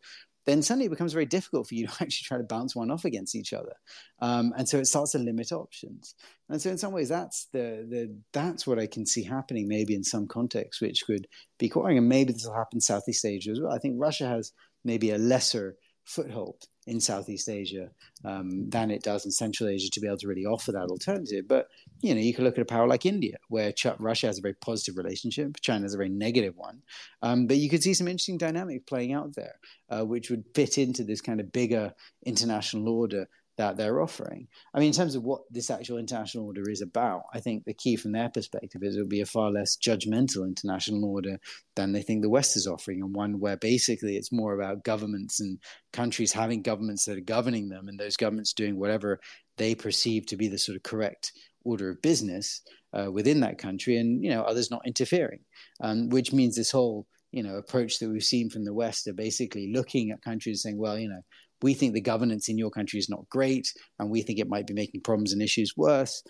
[0.48, 3.06] then suddenly it becomes very difficult for you to actually try to bounce one off
[3.06, 3.74] against each other.
[4.20, 6.16] Um, and so it starts to limit options.
[6.50, 9.94] And so in some ways, that's the, the that's what I can see happening maybe
[9.94, 11.28] in some contexts, which could
[11.60, 13.74] be quite, and maybe this will happen in Southeast Asia as well.
[13.74, 14.54] I think Russia has
[14.86, 15.76] maybe a lesser
[16.08, 17.91] foothold in Southeast Asia
[18.24, 21.46] um, than it does in Central Asia to be able to really offer that alternative.
[21.48, 21.67] But
[22.02, 24.41] you know, you can look at a power like India, where Ch- Russia has a
[24.41, 26.82] very positive relationship, China has a very negative one.
[27.22, 29.56] Um, but you could see some interesting dynamic playing out there,
[29.89, 31.93] uh, which would fit into this kind of bigger
[32.26, 34.48] international order that they're offering.
[34.74, 37.74] I mean, in terms of what this actual international order is about, I think the
[37.74, 41.39] key from their perspective is it will be a far less judgmental international order
[41.76, 45.39] than they think the West is offering, and one where basically it's more about governments
[45.39, 45.60] and
[45.91, 49.20] countries having governments that are governing them, and those governments doing whatever
[49.58, 51.32] they perceive to be the sort of correct
[51.65, 52.62] order of business
[52.93, 55.39] uh, within that country, and you know others not interfering,
[55.82, 59.15] um, which means this whole you know approach that we've seen from the West of
[59.15, 61.22] basically looking at countries saying, well, you know
[61.62, 64.67] we think the governance in your country is not great and we think it might
[64.67, 66.24] be making problems and issues worse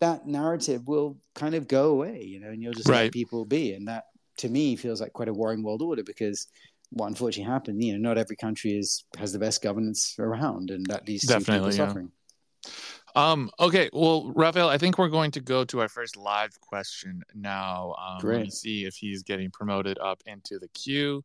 [0.00, 3.04] that narrative will kind of go away you know and you'll just right.
[3.04, 4.04] let people be and that
[4.36, 6.46] to me feels like quite a worrying world order because
[6.90, 10.86] what unfortunately happened you know not every country is has the best governance around and
[10.86, 11.88] that leads Definitely, to people yeah.
[11.88, 12.12] suffering
[13.14, 17.22] um, okay, well, Raphael, I think we're going to go to our first live question
[17.34, 17.94] now.
[17.98, 18.36] Um, Great.
[18.36, 21.24] Let me see if he's getting promoted up into the queue.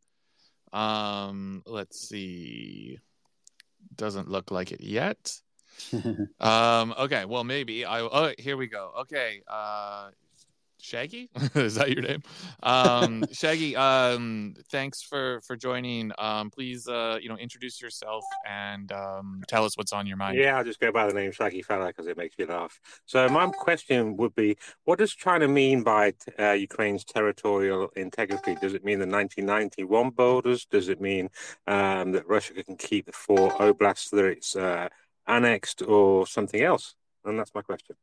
[0.71, 2.97] Um, let's see
[3.95, 5.39] doesn't look like it yet.
[6.39, 8.01] um, okay, well maybe I.
[8.01, 8.91] Oh, here we go.
[9.01, 10.09] Okay, uh,
[10.81, 12.23] Shaggy, is that your name?
[12.63, 16.11] Um, Shaggy, um, thanks for for joining.
[16.17, 20.37] Um, please, uh, you know, introduce yourself and um, tell us what's on your mind.
[20.37, 22.79] Yeah, I'll just go by the name Shaggy Fella because it makes me laugh.
[23.05, 28.55] So my question would be, what does China mean by uh, Ukraine's territorial integrity?
[28.55, 30.65] Does it mean the 1991 borders?
[30.65, 31.29] Does it mean
[31.67, 34.89] um, that Russia can keep the four oblasts that it's uh,
[35.27, 36.95] annexed, or something else?
[37.23, 37.95] And that's my question.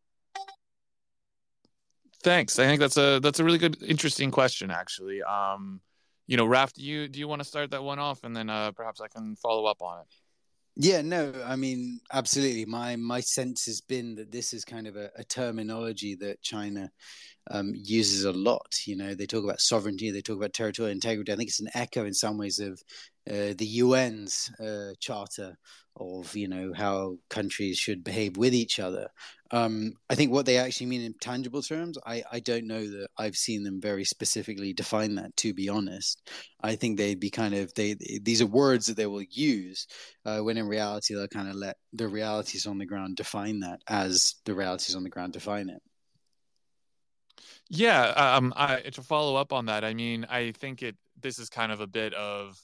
[2.22, 2.58] Thanks.
[2.58, 5.22] I think that's a that's a really good, interesting question, actually.
[5.22, 5.80] Um,
[6.26, 8.50] you know, Raf, do you do you want to start that one off, and then
[8.50, 10.06] uh, perhaps I can follow up on it.
[10.80, 12.64] Yeah, no, I mean, absolutely.
[12.64, 16.90] My my sense has been that this is kind of a, a terminology that China
[17.50, 18.76] um, uses a lot.
[18.84, 21.32] You know, they talk about sovereignty, they talk about territorial integrity.
[21.32, 22.80] I think it's an echo in some ways of
[23.28, 25.56] uh, the UN's uh, charter
[25.96, 29.08] of you know how countries should behave with each other.
[29.50, 33.08] Um, I think what they actually mean in tangible terms, I, I don't know that
[33.16, 35.34] I've seen them very specifically define that.
[35.38, 36.28] To be honest,
[36.60, 39.86] I think they'd be kind of they these are words that they will use
[40.26, 43.80] uh, when in reality they'll kind of let the realities on the ground define that
[43.88, 45.82] as the realities on the ground define it.
[47.70, 51.48] Yeah, um, I, to follow up on that, I mean, I think it this is
[51.48, 52.58] kind of a bit of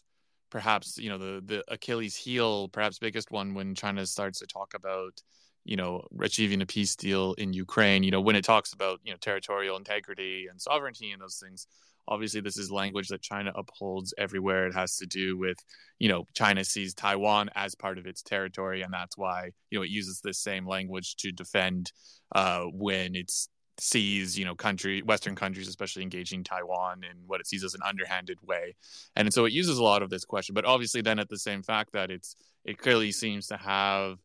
[0.51, 4.75] perhaps you know the the Achilles heel, perhaps biggest one when China starts to talk
[4.75, 5.21] about
[5.65, 8.03] you know achieving a peace deal in Ukraine.
[8.03, 11.67] You know when it talks about you know territorial integrity and sovereignty and those things.
[12.07, 14.67] Obviously, this is language that China upholds everywhere.
[14.67, 15.57] It has to do with,
[15.99, 19.83] you know, China sees Taiwan as part of its territory, and that's why, you know,
[19.85, 21.93] it uses this same language to defend
[22.35, 23.49] uh, when it's
[23.79, 27.81] sees you know country western countries especially engaging taiwan in what it sees as an
[27.85, 28.75] underhanded way
[29.17, 31.63] and so it uses a lot of this question but obviously then at the same
[31.63, 34.19] fact that it's it clearly seems to have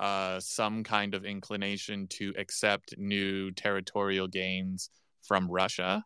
[0.00, 4.90] uh, some kind of inclination to accept new territorial gains
[5.22, 6.04] from Russia.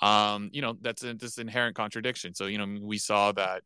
[0.00, 2.34] Um, you know, that's a, this inherent contradiction.
[2.34, 3.62] So, you know, we saw that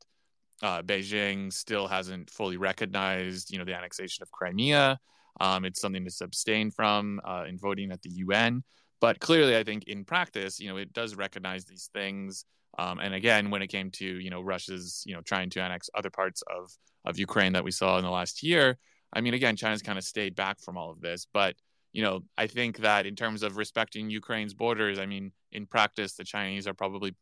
[0.63, 4.99] uh, Beijing still hasn't fully recognized, you know, the annexation of Crimea.
[5.41, 8.63] Um, it's something to abstain from uh, in voting at the UN.
[9.01, 12.45] But clearly, I think in practice, you know, it does recognize these things.
[12.79, 15.89] Um, and again, when it came to you know Russia's you know trying to annex
[15.95, 16.71] other parts of
[17.05, 18.79] of Ukraine that we saw in the last year,
[19.13, 21.27] I mean, again, China's kind of stayed back from all of this.
[21.33, 21.57] But
[21.93, 26.15] you know, I think that in terms of respecting Ukraine's borders, I mean, in practice,
[26.15, 27.15] the Chinese are probably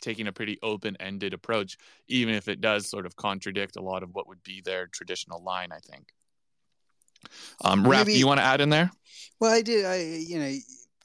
[0.00, 1.76] taking a pretty open-ended approach,
[2.08, 5.42] even if it does sort of contradict a lot of what would be their traditional
[5.42, 5.70] line.
[5.72, 6.08] I think.
[7.64, 8.90] Um, Raph, do you want to add in there?
[9.40, 9.84] Well, I do.
[9.84, 10.54] I you know,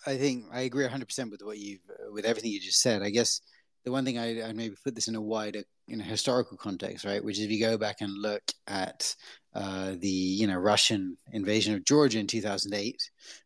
[0.05, 1.79] I think I agree 100 percent with what you
[2.11, 3.01] with everything you just said.
[3.01, 3.41] I guess
[3.85, 7.05] the one thing I, I maybe put this in a wider in a historical context,
[7.05, 7.23] right?
[7.23, 9.15] Which is if you go back and look at
[9.55, 12.95] uh, the you know Russian invasion of Georgia in 2008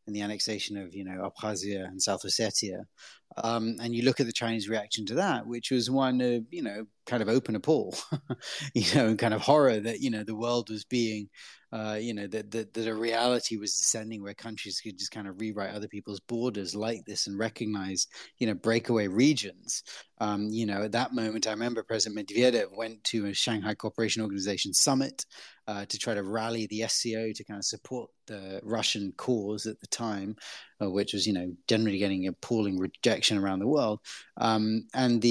[0.05, 2.83] and the annexation of you know Abkhazia and South Ossetia,
[3.37, 6.61] um, and you look at the Chinese reaction to that, which was one of you
[6.61, 7.95] know kind of open appall,
[8.73, 11.29] you know, and kind of horror that you know the world was being
[11.73, 15.41] uh, you know that, that a reality was descending where countries could just kind of
[15.41, 18.05] rewrite other people's borders like this and recognize
[18.37, 19.81] you know breakaway regions.
[20.19, 24.21] Um, you know, at that moment, I remember President Medvedev went to a Shanghai Cooperation
[24.21, 25.25] Organization summit
[25.67, 29.79] uh, to try to rally the SCO to kind of support the Russian cause at
[29.79, 30.35] the time,
[30.81, 33.99] uh, which was you know generally getting appalling rejection around the world.
[34.37, 35.27] Um, and the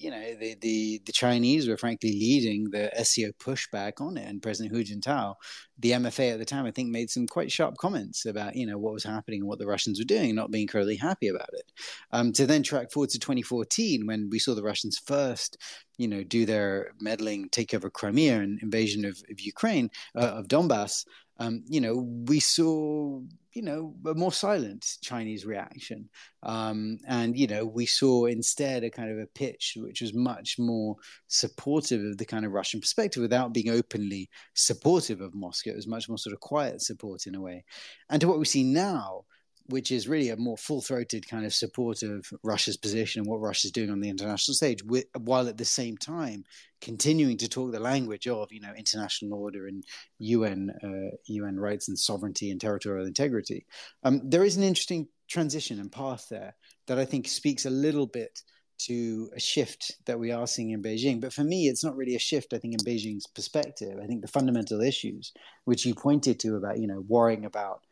[0.00, 4.42] you know the, the the Chinese were frankly leading the SCO pushback on it, and
[4.42, 5.34] President Hu Jintao,
[5.78, 8.78] the MFA at the time, I think made some quite sharp comments about you know
[8.78, 11.70] what was happening and what the Russians were doing, not being incredibly happy about it.
[12.12, 15.58] Um, to then track forward to 2014 when we saw the Russians first
[15.98, 20.48] you know, do their meddling, take over Crimea and invasion of, of Ukraine, uh, of
[20.48, 21.06] Donbass,
[21.38, 23.20] um, you know, we saw,
[23.56, 26.10] you know, a more silent Chinese reaction.
[26.42, 30.58] Um, and, you know, we saw instead a kind of a pitch which was much
[30.58, 30.96] more
[31.28, 35.70] supportive of the kind of Russian perspective without being openly supportive of Moscow.
[35.70, 37.64] It was much more sort of quiet support in a way.
[38.10, 39.24] And to what we see now,
[39.68, 43.72] which is really a more full-throated kind of support of Russia's position and what Russia's
[43.72, 44.82] doing on the international stage,
[45.18, 46.44] while at the same time
[46.80, 49.84] continuing to talk the language of you know international order and
[50.18, 53.66] UN uh, UN rights and sovereignty and territorial integrity.
[54.02, 56.54] Um, there is an interesting transition and path there
[56.86, 58.40] that I think speaks a little bit
[58.78, 61.20] to a shift that we are seeing in Beijing.
[61.20, 63.98] But for me, it's not really a shift, I think, in Beijing's perspective.
[64.02, 65.32] I think the fundamental issues,
[65.64, 67.82] which you pointed to about, you know, worrying about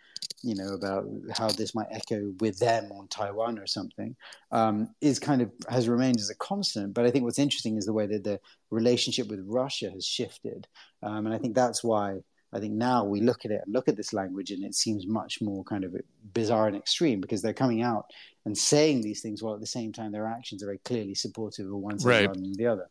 [0.42, 1.06] you know about
[1.36, 4.14] how this might echo with them on Taiwan or something
[4.50, 6.94] um, is kind of has remained as a constant.
[6.94, 10.66] But I think what's interesting is the way that the relationship with Russia has shifted,
[11.02, 12.20] um, and I think that's why
[12.54, 15.06] I think now we look at it and look at this language and it seems
[15.06, 15.96] much more kind of
[16.32, 18.06] bizarre and extreme because they're coming out
[18.44, 21.66] and saying these things while at the same time their actions are very clearly supportive
[21.66, 22.26] of one side right.
[22.28, 22.88] rather than the other.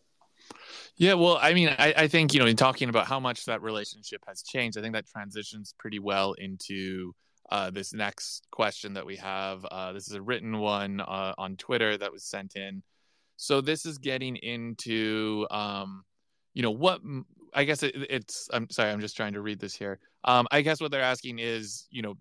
[0.96, 3.62] Yeah, well, I mean, I, I, think, you know, in talking about how much that
[3.62, 7.14] relationship has changed, I think that transitions pretty well into
[7.50, 9.66] uh, this next question that we have.
[9.66, 12.84] Uh, this is a written one uh, on Twitter that was sent in.
[13.38, 16.04] So this is getting into, um,
[16.54, 17.02] you know, what
[17.54, 18.48] I guess it, it's.
[18.54, 20.00] I'm sorry, I'm just trying to read this here.
[20.24, 22.16] Um, I guess what they're asking is, you know,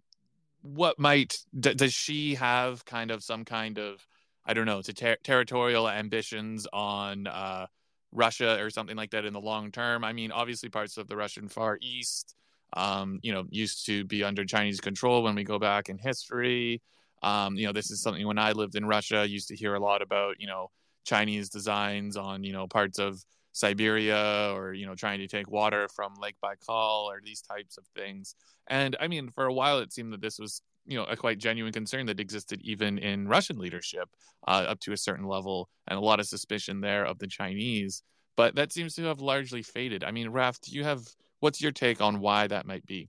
[0.62, 4.04] what might d- does Xi have kind of some kind of
[4.44, 7.66] I don't know, to ter- territorial ambitions on uh,
[8.12, 10.04] Russia or something like that in the long term.
[10.04, 12.34] I mean, obviously, parts of the Russian Far East
[12.74, 16.80] um, you know, used to be under Chinese control when we go back in history.
[17.22, 19.74] Um, you know, this is something when I lived in Russia, I used to hear
[19.74, 20.70] a lot about, you know,
[21.04, 23.22] Chinese designs on, you know, parts of
[23.52, 27.84] Siberia or, you know, trying to take water from Lake Baikal or these types of
[27.94, 28.34] things.
[28.68, 31.38] And I mean, for a while, it seemed that this was, you know, a quite
[31.38, 34.08] genuine concern that existed even in Russian leadership
[34.46, 38.02] uh, up to a certain level and a lot of suspicion there of the Chinese.
[38.36, 40.04] But that seems to have largely faded.
[40.04, 41.06] I mean, Raf, do you have
[41.42, 43.08] What's your take on why that might be?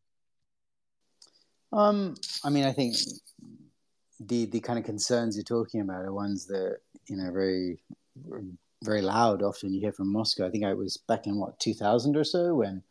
[1.71, 2.95] Um, I mean, I think
[4.19, 7.77] the the kind of concerns you're talking about are ones that you know very
[8.83, 9.43] very loud.
[9.43, 10.47] Often you hear from Moscow.
[10.47, 12.81] I think I was back in what 2000 or so when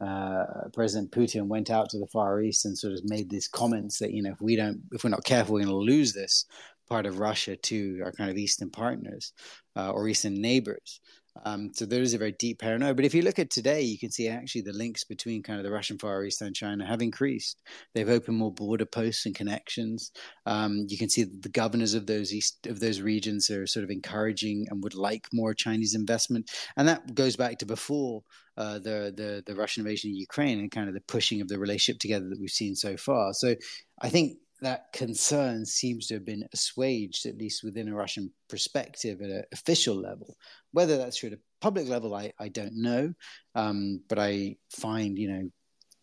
[0.00, 3.98] uh, President Putin went out to the Far East and sort of made these comments
[3.98, 6.44] that you know if we don't if we're not careful, we're going to lose this
[6.88, 9.32] part of Russia to our kind of eastern partners
[9.76, 11.00] uh, or eastern neighbors.
[11.44, 12.94] Um, so there is a very deep paranoia.
[12.94, 15.64] But if you look at today, you can see actually the links between kind of
[15.64, 17.60] the Russian Far East and China have increased.
[17.94, 20.10] They've opened more border posts and connections.
[20.46, 23.84] Um, you can see that the governors of those east of those regions are sort
[23.84, 26.50] of encouraging and would like more Chinese investment.
[26.76, 28.22] And that goes back to before
[28.56, 31.58] uh, the, the the Russian invasion of Ukraine and kind of the pushing of the
[31.58, 33.32] relationship together that we've seen so far.
[33.32, 33.54] So
[34.00, 39.20] I think that concern seems to have been assuaged, at least within a Russian perspective
[39.20, 40.36] at an official level.
[40.72, 43.12] Whether that's true at a public level, I, I don't know.
[43.54, 45.50] Um, but I find, you know,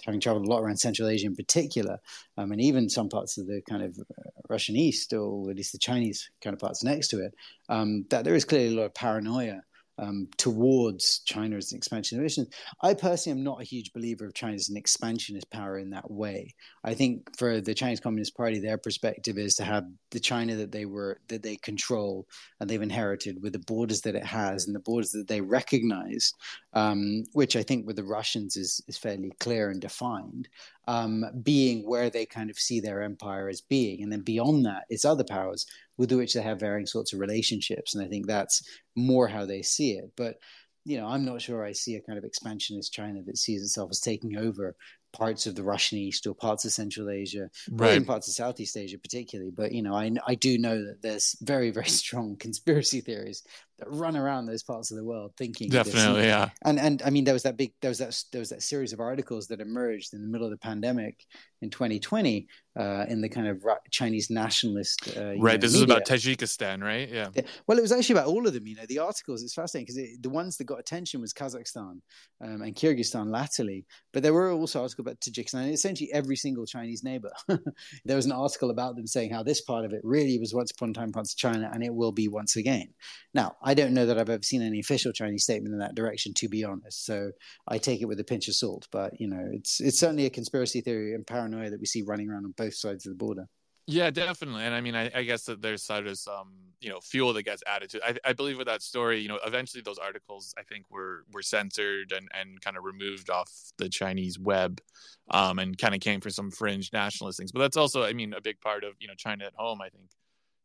[0.05, 1.97] having traveled a lot around Central Asia in particular,
[2.37, 5.71] um, and even some parts of the kind of uh, Russian East, or at least
[5.71, 7.33] the Chinese kind of parts next to it,
[7.69, 9.61] um, that there is clearly a lot of paranoia
[9.97, 12.39] um, towards China as an expansionist.
[12.81, 16.09] I personally am not a huge believer of China as an expansionist power in that
[16.09, 16.53] way.
[16.83, 20.71] I think for the Chinese Communist Party, their perspective is to have the China that
[20.71, 22.27] they were that they control
[22.59, 26.33] and they've inherited with the borders that it has and the borders that they recognize,
[26.73, 30.49] um, which I think with the Russians is is fairly clear and defined
[30.87, 34.03] um, being where they kind of see their empire as being.
[34.03, 35.65] And then beyond that, it's other powers
[35.97, 37.95] with which they have varying sorts of relationships.
[37.95, 40.11] And I think that's more how they see it.
[40.15, 40.37] But,
[40.83, 43.89] you know, I'm not sure I see a kind of expansionist China that sees itself
[43.91, 44.75] as taking over
[45.15, 47.93] parts of the Russian East or parts of Central Asia, right.
[47.93, 49.49] even parts of Southeast Asia, particularly.
[49.49, 53.43] But you know, I I do know that there's very very strong conspiracy theories
[53.79, 56.27] that run around those parts of the world, thinking definitely, this.
[56.27, 56.49] yeah.
[56.63, 58.93] And and I mean, there was that big there was that there was that series
[58.93, 61.25] of articles that emerged in the middle of the pandemic
[61.61, 62.47] in 2020
[62.77, 65.15] uh, in the kind of Chinese nationalist.
[65.15, 65.53] Uh, right.
[65.53, 65.77] Know, this media.
[65.77, 67.09] is about Tajikistan, right?
[67.09, 67.29] Yeah.
[67.33, 67.43] yeah.
[67.67, 68.67] Well, it was actually about all of them.
[68.67, 69.43] You know, the articles.
[69.43, 71.99] It's fascinating because the ones that got attention was Kazakhstan
[72.41, 75.63] um, and Kyrgyzstan latterly, but there were also articles about Tajikistan.
[75.63, 77.31] And essentially, every single Chinese neighbor.
[78.05, 80.71] there was an article about them saying how this part of it really was once
[80.71, 82.87] upon a time parts of China, and it will be once again.
[83.33, 86.33] Now, I don't know that I've ever seen any official Chinese statement in that direction,
[86.35, 87.03] to be honest.
[87.03, 87.31] So
[87.67, 88.87] I take it with a pinch of salt.
[88.91, 92.29] But you know, it's it's certainly a conspiracy theory and paranoia that we see running
[92.29, 93.47] around on both sides of the border.
[93.87, 94.63] Yeah, definitely.
[94.63, 97.43] And I mean, I, I guess that there's sort of some, you know, fuel that
[97.43, 98.03] gets added to.
[98.03, 101.43] I, I believe with that story, you know, eventually those articles, I think, were were
[101.43, 104.81] censored and and kind of removed off the Chinese web,
[105.29, 107.51] um, and kind of came from some fringe nationalist things.
[107.51, 109.81] But that's also, I mean, a big part of you know China at home.
[109.81, 110.05] I think,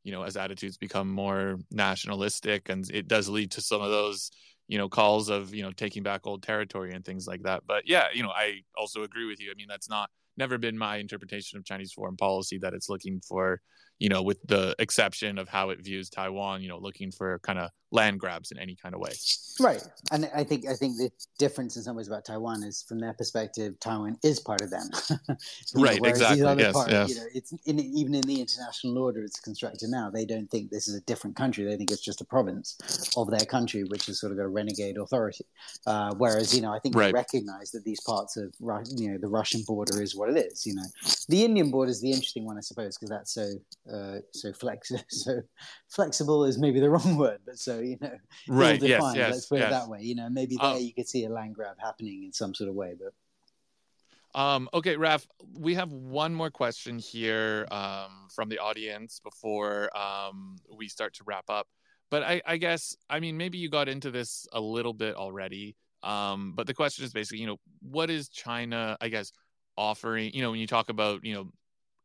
[0.03, 4.31] you know, as attitudes become more nationalistic, and it does lead to some of those,
[4.69, 7.63] you know, calls of you know taking back old territory and things like that.
[7.67, 9.51] But yeah, you know, I also agree with you.
[9.51, 13.21] I mean, that's not never been my interpretation of Chinese foreign policy that it's looking
[13.29, 13.61] for,
[14.01, 17.59] you know, with the exception of how it views Taiwan, you know, looking for kind
[17.59, 19.13] of land grabs in any kind of way.
[19.61, 22.99] Right, and I think I think the difference in some ways about Taiwan is from
[22.99, 24.89] their perspective, Taiwan is part of them.
[25.75, 26.41] right, know, exactly.
[26.41, 27.11] Yes, part, yes.
[27.11, 30.09] You know, it's in, even in the international order it's constructed now.
[30.09, 31.65] They don't think this is a different country.
[31.65, 32.79] They think it's just a province
[33.19, 35.45] of their country, which is sort of a renegade authority.
[35.87, 37.09] Uh, whereas, you know, I think right.
[37.09, 38.55] they recognise that these parts of
[38.97, 40.65] you know the Russian border is what it is.
[40.65, 40.87] You know,
[41.29, 43.51] the Indian border is the interesting one, I suppose, because that's so
[43.93, 45.41] uh, so flex so
[45.89, 48.17] flexible is maybe the wrong word, but so you know,
[48.49, 48.81] right?
[48.81, 49.33] Yes, yes.
[49.33, 49.69] Let's put yes.
[49.69, 50.03] it that way.
[50.03, 52.69] You know, maybe there um, you could see a land grab happening in some sort
[52.71, 53.13] of way, but.
[54.33, 55.27] Um, okay, Raf,
[55.59, 61.25] we have one more question here um, from the audience before um, we start to
[61.25, 61.67] wrap up.
[62.13, 65.75] But I, I, guess, I mean, maybe you got into this a little bit already.
[66.05, 69.33] Um, but the question is basically, you know, what is China, I guess,
[69.77, 70.33] offering?
[70.33, 71.51] You know, when you talk about, you know,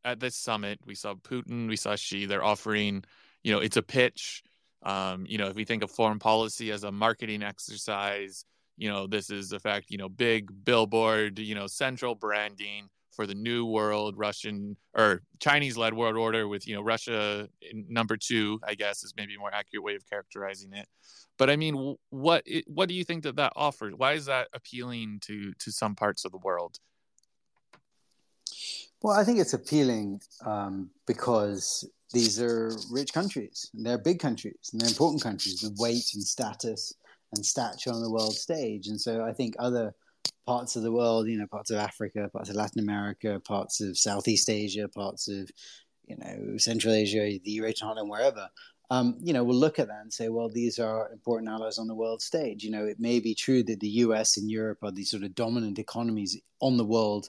[0.06, 3.04] at this summit, we saw Putin, we saw Xi, they're offering,
[3.42, 4.42] you know, it's a pitch.
[4.82, 8.44] Um, you know, if we think of foreign policy as a marketing exercise,
[8.76, 13.26] you know, this is the fact, you know, big billboard, you know, central branding for
[13.26, 18.60] the new world Russian or Chinese led world order with, you know, Russia number two,
[18.62, 20.86] I guess is maybe a more accurate way of characterizing it.
[21.36, 23.94] But I mean, what what do you think that that offers?
[23.96, 26.78] Why is that appealing to to some parts of the world?
[29.06, 34.70] Well, I think it's appealing um, because these are rich countries, and they're big countries,
[34.72, 36.92] and they're important countries with weight and status
[37.32, 38.88] and stature on the world stage.
[38.88, 39.94] And so I think other
[40.44, 43.96] parts of the world, you know, parts of Africa, parts of Latin America, parts of
[43.96, 45.48] Southeast Asia, parts of,
[46.08, 48.48] you know, Central Asia, the Eurasian Heartland, wherever,
[48.90, 51.86] um, you know, we'll look at that and say, well, these are important allies on
[51.86, 52.64] the world stage.
[52.64, 55.36] You know, it may be true that the US and Europe are these sort of
[55.36, 57.28] dominant economies on the world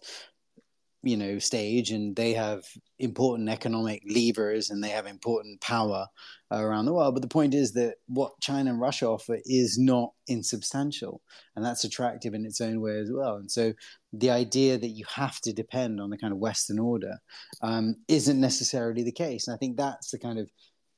[1.03, 2.63] you know stage and they have
[2.99, 6.07] important economic levers and they have important power
[6.51, 7.13] around the world.
[7.13, 11.21] But the point is that what china and russia offer is not insubstantial
[11.55, 13.35] and that's attractive in its own way as well.
[13.35, 13.73] And so
[14.13, 17.17] the idea that you have to depend on the kind of western order
[17.61, 19.47] um, isn't necessarily the case.
[19.47, 20.49] And i think that's the kind of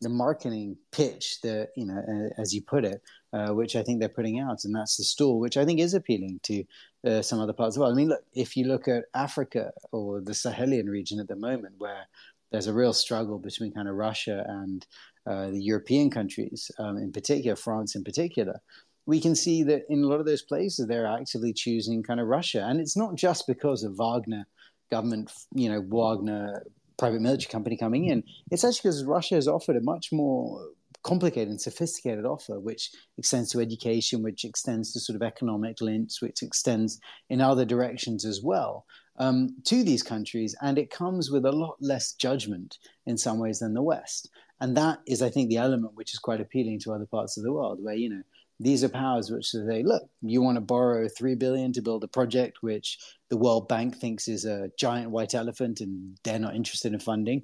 [0.02, 3.02] the marketing pitch that you know as you put it
[3.34, 5.94] uh, which I think they're putting out, and that's the stall, which I think is
[5.94, 6.64] appealing to
[7.06, 7.94] uh, some other parts of the world.
[7.94, 11.76] I mean, look, if you look at Africa or the Sahelian region at the moment,
[11.78, 12.08] where
[12.52, 14.86] there's a real struggle between kind of Russia and
[15.28, 18.60] uh, the European countries, um, in particular, France in particular,
[19.06, 22.28] we can see that in a lot of those places they're actively choosing kind of
[22.28, 24.46] Russia, and it's not just because of Wagner
[24.92, 26.64] government, you know, Wagner
[26.98, 28.24] private military company coming in.
[28.52, 30.70] It's actually because Russia has offered a much more
[31.04, 36.22] complicated and sophisticated offer, which extends to education, which extends to sort of economic links,
[36.22, 38.86] which extends in other directions as well
[39.18, 40.56] um, to these countries.
[40.62, 44.30] And it comes with a lot less judgment in some ways than the West.
[44.62, 47.44] And that is, I think, the element which is quite appealing to other parts of
[47.44, 48.24] the world, where, you know,
[48.60, 52.10] these are powers which say, look, you want to borrow three billion to build a
[52.10, 52.98] project which
[53.30, 57.44] the World Bank thinks is a giant white elephant and they're not interested in funding.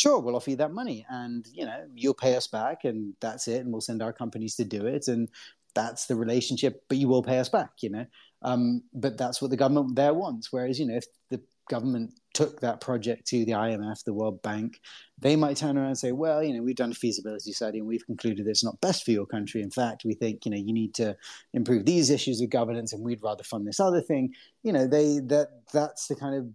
[0.00, 3.48] Sure, we'll offer you that money, and you know you'll pay us back, and that's
[3.48, 5.28] it, and we'll send our companies to do it, and
[5.74, 6.84] that's the relationship.
[6.88, 8.06] But you will pay us back, you know.
[8.42, 10.52] Um, but that's what the government there wants.
[10.52, 14.80] Whereas, you know, if the government took that project to the IMF, the World Bank,
[15.18, 17.86] they might turn around and say, well, you know, we've done a feasibility study and
[17.86, 19.62] we've concluded it's not best for your country.
[19.62, 21.16] In fact, we think, you know, you need to
[21.52, 24.32] improve these issues of governance and we'd rather fund this other thing.
[24.62, 26.48] You know, they that that's the kind of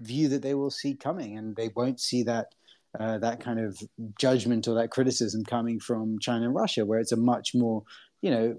[0.00, 2.54] view that they will see coming and they won't see that
[2.98, 3.78] uh, that kind of
[4.18, 7.82] judgment or that criticism coming from China and Russia, where it's a much more,
[8.22, 8.56] you know,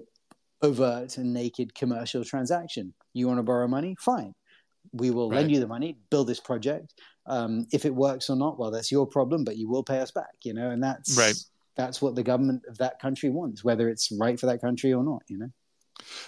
[0.62, 2.94] overt and naked commercial transaction.
[3.12, 3.96] You want to borrow money?
[3.98, 4.34] Fine
[4.92, 5.38] we will right.
[5.38, 6.94] lend you the money, build this project.
[7.26, 10.10] Um, if it works or not, well, that's your problem, but you will pay us
[10.10, 11.36] back, you know, and that's right.
[11.76, 15.04] That's what the government of that country wants, whether it's right for that country or
[15.04, 15.50] not, you know.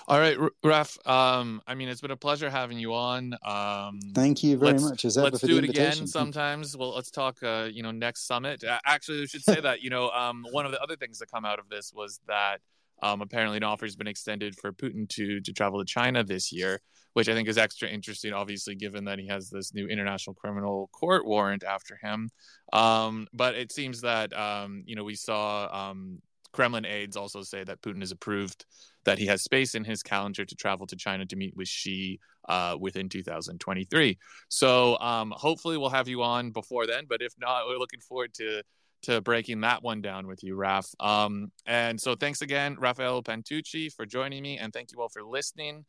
[0.07, 0.99] All right, Raf.
[1.07, 3.35] Um, I mean, it's been a pleasure having you on.
[3.45, 5.05] Um, Thank you very much.
[5.05, 6.77] As let's do it again sometimes.
[6.77, 7.43] Well, let's talk.
[7.43, 8.65] Uh, you know, next summit.
[8.85, 9.83] Actually, we should say that.
[9.83, 12.61] You know, um, one of the other things that come out of this was that
[13.03, 16.53] um, apparently an offer has been extended for Putin to to travel to China this
[16.53, 16.81] year
[17.19, 20.89] which I think is extra interesting, obviously, given that he has this new international criminal
[20.93, 22.31] court warrant after him.
[22.73, 26.23] Um, but it seems that, um, you know, we saw um,
[26.53, 28.65] Kremlin aides also say that Putin has approved
[29.05, 32.21] that he has space in his calendar to travel to China to meet with Xi
[32.49, 34.19] uh, within 2023.
[34.49, 37.05] So um, hopefully we'll have you on before then.
[37.09, 38.63] But if not, we're looking forward to
[39.03, 40.89] to breaking that one down with you, Raf.
[40.99, 45.23] Um, and so thanks again, Raffaello Pantucci, for joining me, and thank you all for
[45.23, 45.85] listening.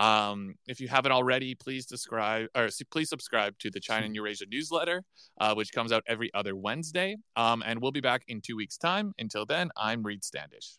[0.00, 4.46] Um, if you haven't already, please subscribe or please subscribe to the China and Eurasia
[4.50, 5.04] newsletter,
[5.40, 7.16] uh, which comes out every other Wednesday.
[7.36, 9.12] Um, and we'll be back in two weeks' time.
[9.18, 10.78] Until then, I'm Reid Standish.